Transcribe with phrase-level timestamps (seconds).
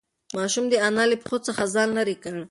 [0.37, 2.35] ماشوم د انا له پښو څخه ځان لیرې کړ.